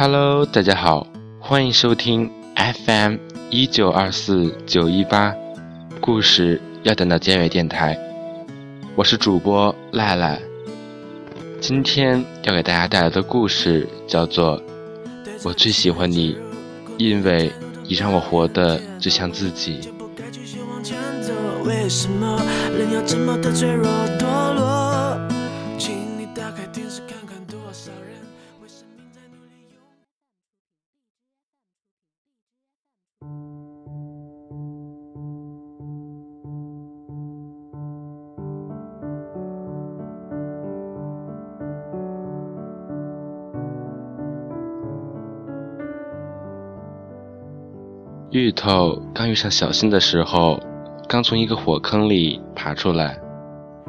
[0.00, 1.04] Hello，大家好，
[1.40, 3.16] 欢迎收听 FM
[3.50, 5.34] 一九二四九一八，
[6.00, 7.98] 故事要等到尖尾电台，
[8.94, 10.40] 我是主播赖赖。
[11.60, 14.56] 今天要给大家带来的故事叫做
[15.42, 16.34] 《我最喜欢你》，
[16.96, 17.50] 因为
[17.82, 19.80] 你让我活得最像自己。
[21.64, 22.40] 为什么
[22.72, 23.90] 人要这么的脆弱
[48.30, 50.58] 芋头刚遇上小新的时候。
[51.08, 53.18] 刚从一个火坑里爬出来，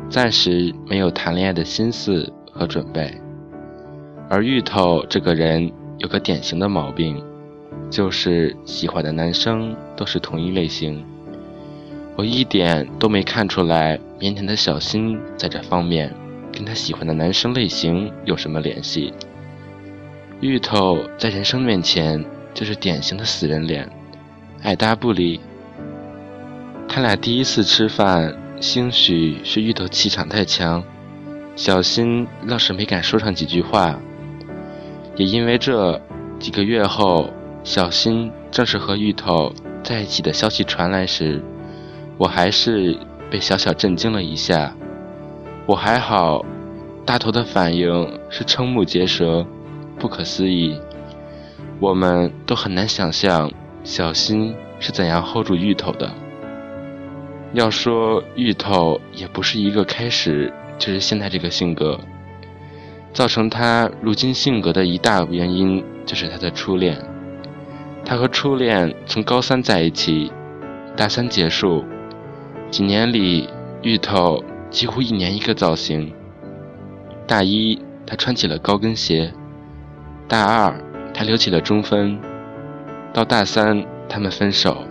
[0.10, 3.14] 暂时没有谈恋爱的心思和准备。
[4.30, 7.22] 而芋头这个人有个典型的毛病，
[7.90, 11.04] 就是喜欢的男生都是同一类型。
[12.16, 16.16] 我一点都没看出来，腼腆的小新在这方面
[16.54, 19.14] 跟他喜欢的男生类型有什么联系。
[20.40, 22.24] 芋头在人生面前
[22.54, 23.90] 就是典型的死人脸，
[24.62, 25.40] 爱搭不理。
[26.88, 30.84] 他俩第一次吃饭，兴许是芋头气场太强，
[31.56, 34.00] 小新愣是没敢说上几句话。
[35.16, 36.02] 也因为这
[36.40, 37.30] 几个月后，
[37.64, 41.42] 小新正式和芋头在一起的消息传来时，
[42.18, 42.98] 我还是
[43.30, 44.76] 被小小震惊了一下。
[45.66, 46.44] 我还好，
[47.06, 49.46] 大头的反应是瞠目结舌，
[50.00, 50.80] 不可思议。
[51.80, 53.50] 我们都很难想象
[53.90, 56.14] 小新是怎样 hold 住芋头的。
[57.54, 62.00] 要说芋头也不是一个开始就是现在这个性格，
[63.12, 67.04] 造成他如今性格的一大原因就是他的初恋。
[68.06, 70.32] 他和初恋从高三在一起，
[70.96, 71.84] 大三结束，
[72.70, 73.50] 几年里
[73.82, 76.14] 芋头几乎一年一个造型。
[77.26, 79.34] 大一他穿起了高跟鞋，
[80.28, 80.80] 大二
[81.12, 82.20] 他留起了中分，
[83.14, 84.86] 到大三他们分手。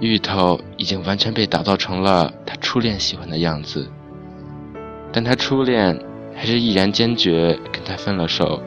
[0.00, 3.88] 芋头已经完全被打造成了他初恋喜欢的样子，
[5.12, 5.96] 但他初恋
[6.34, 8.60] 还是毅然坚决跟他分了手，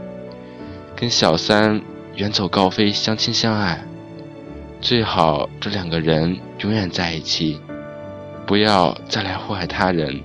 [0.95, 1.81] 跟小三
[2.15, 3.83] 远走高飞，相亲相爱，
[4.79, 7.59] 最好这两个人永远在一起，
[8.45, 10.21] 不要再来祸害他人。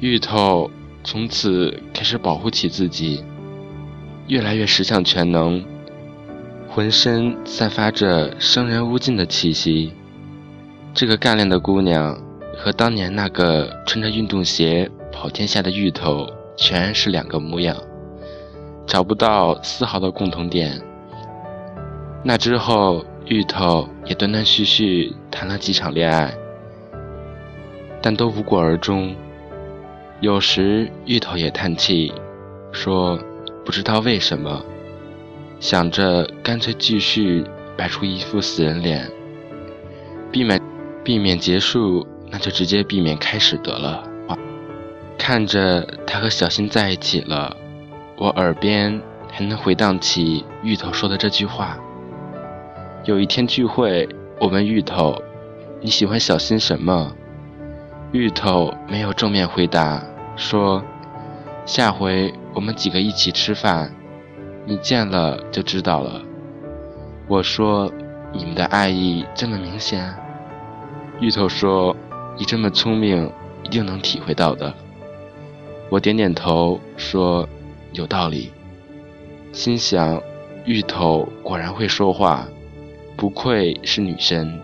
[0.00, 0.68] 芋头
[1.04, 3.22] 从此开始保护起自己，
[4.26, 5.64] 越来越十项全能。
[6.74, 9.92] 浑身散发着生人勿近的气息，
[10.92, 12.20] 这个干练的姑娘
[12.58, 17.76] 和当年那个穿着运动鞋跑天下的芋头全是两个模样，
[18.88, 20.82] 找不到丝毫的共同点。
[22.24, 26.34] 那之后，芋头也断断续续谈了几场恋爱，
[28.02, 29.14] 但都无果而终。
[30.18, 32.12] 有时，芋头也叹气，
[32.72, 33.16] 说
[33.64, 34.60] 不知道为什么。
[35.60, 37.44] 想着干脆继续
[37.76, 39.10] 摆出一副死人脸，
[40.30, 40.60] 避免
[41.02, 44.04] 避免结束，那就直接避免开始得了。
[45.16, 47.56] 看着他和小新在一起了，
[48.18, 49.00] 我耳边
[49.30, 51.78] 还能回荡起芋头说的这句话。
[53.04, 54.06] 有一天聚会，
[54.38, 55.16] 我问芋头
[55.80, 57.12] ：“你喜欢小新什么？”
[58.12, 60.02] 芋头没有正面回答，
[60.36, 60.84] 说
[61.64, 63.90] ：“下回我们几个一起吃饭。”
[64.66, 66.22] 你见了就知道了。
[67.28, 67.90] 我说
[68.32, 70.14] ：“你们的爱意这么明显。”
[71.20, 71.94] 芋头说
[72.38, 73.30] ：“你这么聪明，
[73.62, 74.72] 一定能体会到的。”
[75.90, 77.48] 我点点头说
[77.92, 78.50] ：“有道理。”
[79.52, 80.20] 心想：
[80.64, 82.48] 芋头果然会说话，
[83.16, 84.60] 不愧是女神。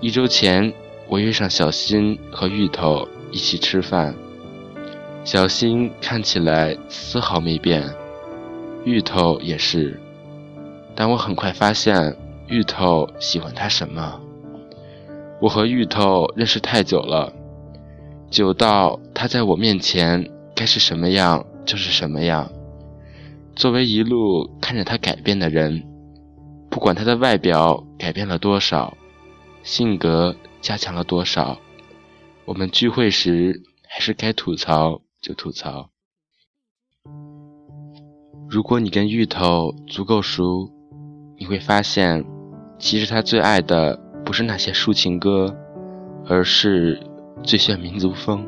[0.00, 0.72] 一周前，
[1.08, 4.14] 我约上小新和芋头一起吃饭，
[5.24, 7.88] 小新看起来丝毫没变。
[8.84, 10.00] 芋头也是，
[10.94, 12.16] 但我很快发现
[12.48, 14.20] 芋头喜欢他什么。
[15.40, 17.32] 我和芋头认识太久了，
[18.30, 22.50] 久到他在我面前该是什么样就是什么样。
[23.54, 25.82] 作为一路看着他改变的人，
[26.70, 28.96] 不管他的外表改变了多少，
[29.62, 31.58] 性格加强了多少，
[32.46, 35.89] 我们聚会时还是该吐槽就吐槽。
[38.50, 40.68] 如果你跟芋头足够熟，
[41.38, 42.24] 你会发现，
[42.80, 45.56] 其实他最爱的不是那些抒情歌，
[46.26, 46.98] 而是
[47.44, 48.44] 最炫民族风。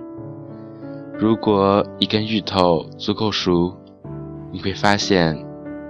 [1.16, 3.76] 如果你跟芋头足够熟，
[4.50, 5.40] 你会发现，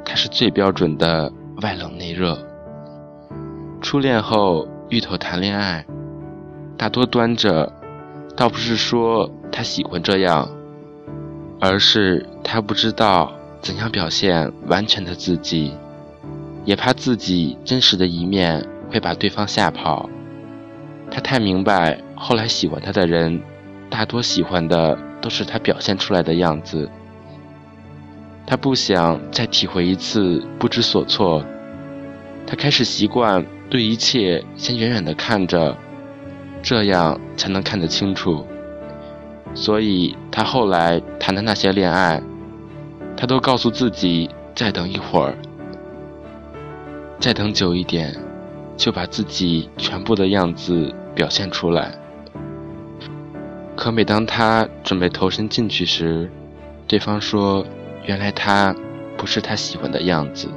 [0.05, 1.33] 他是最标准的
[1.63, 2.37] 外冷内热。
[3.81, 5.87] 初恋后，芋头谈恋爱，
[6.77, 7.73] 大多端着，
[8.37, 10.47] 倒不是说他喜欢这样，
[11.59, 13.33] 而是他不知道
[13.63, 15.73] 怎样表现完全的自己，
[16.65, 20.11] 也怕自己真实的一面会把对方吓跑。
[21.09, 23.41] 他太明白，后来喜欢他的人，
[23.89, 26.91] 大多喜欢的都是他表现出来的样子。
[28.45, 31.45] 他不想再体会一次不知所措，
[32.45, 35.77] 他开始习惯对一切先远远的看着，
[36.63, 38.45] 这样才能看得清楚。
[39.55, 42.21] 所以，他后来谈的那些恋爱，
[43.23, 45.39] 他都告诉自己再等一会儿，
[47.21, 48.13] 再等久一点，
[48.77, 51.97] 就把自己全部的样子表现出来。
[53.77, 56.29] 可每当他准备投身进去时，
[56.89, 57.65] 对方说。
[58.05, 58.75] 原来他
[59.17, 60.49] 不是他喜欢的样子。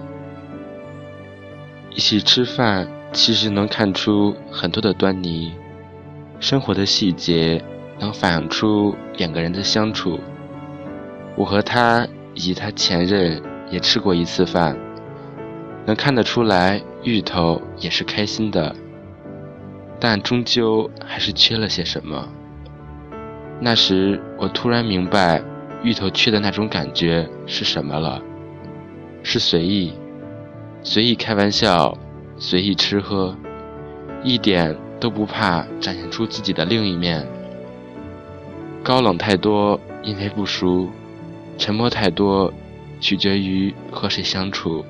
[1.91, 5.53] 一起吃饭其实能看出很多的端倪，
[6.39, 7.63] 生活的细节
[8.00, 10.19] 能反映出两个人的相处。
[11.35, 13.42] 我和他以及他前任
[13.72, 14.78] 也吃过一次饭，
[15.88, 18.76] 能看得出来芋头也是开心的，
[20.00, 22.30] 但终究还是缺了些什么。
[23.60, 25.42] 那时我突然明白。
[25.84, 28.20] 芋头缺的那种感觉是什么了？
[29.22, 29.94] 是随意，
[30.82, 31.96] 随意开玩笑，
[32.40, 33.36] 随意吃喝，
[34.24, 37.24] 一点都不怕展现出自己的另一面。
[38.82, 40.90] 高冷太多，因为不熟；
[41.57, 42.54] 沉默太多，
[43.00, 44.86] 取决于和谁相处。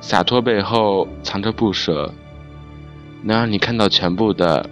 [0.00, 2.12] 洒脱背后藏着不舍，
[3.22, 4.68] 能让你看到全部的，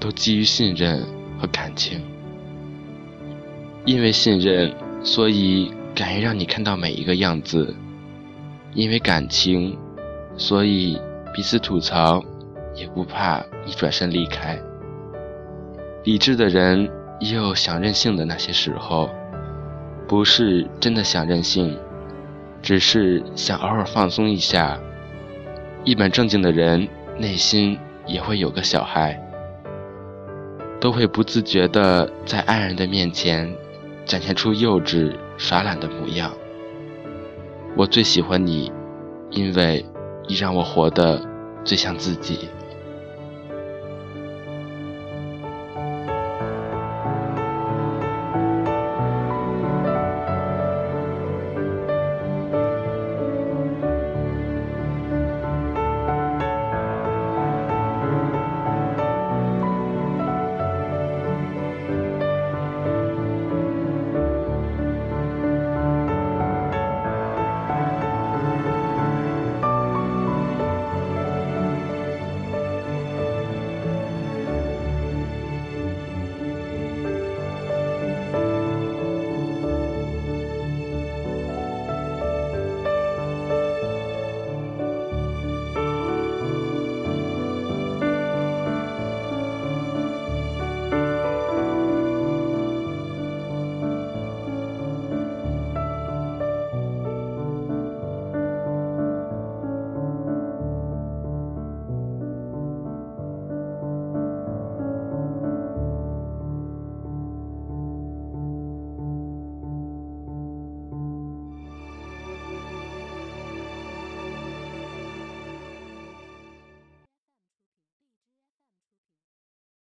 [0.00, 1.06] 都基于信任
[1.38, 2.02] 和感情。
[3.84, 7.72] 因为信任，所以敢于让你看到每一个样子；
[8.72, 9.78] 因为感情，
[10.36, 10.98] 所以
[11.32, 12.20] 彼此吐槽，
[12.74, 14.58] 也不怕你转身离开。
[16.02, 16.90] 理智的人
[17.20, 19.08] 也有想任性的那些时候，
[20.14, 21.76] 不是真的想任性，
[22.62, 24.78] 只是想偶尔放松一下。
[25.82, 26.86] 一本正经的人
[27.18, 27.76] 内心
[28.06, 29.20] 也会有个小孩，
[30.80, 33.52] 都会不自觉地在爱人的面前。
[34.06, 36.30] 展现出幼稚耍懒的模样。
[37.76, 38.70] 我最喜欢你，
[39.30, 39.84] 因为
[40.28, 41.20] 你让我活得
[41.64, 42.48] 最像自己。